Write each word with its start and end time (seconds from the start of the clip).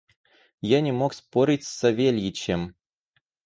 Я 0.63 0.81
не 0.81 0.91
мог 0.91 1.13
спорить 1.13 1.63
с 1.63 1.67
Савельичем. 1.73 2.75